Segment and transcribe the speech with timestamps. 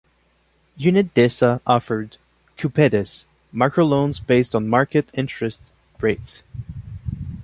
[0.77, 2.17] Unit Desa offered
[2.57, 5.61] 'kupedes' microloans based on market interest
[5.99, 6.41] rates.